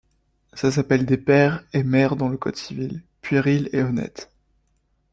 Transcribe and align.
Ça 0.53 0.71
s’appelle 0.71 1.05
des 1.05 1.19
pères 1.19 1.63
et 1.73 1.83
mères 1.83 2.15
dans 2.15 2.27
le 2.27 2.35
code 2.35 2.55
civil, 2.55 3.03
puéril 3.21 3.69
et 3.71 3.83
honnête. 3.83 4.31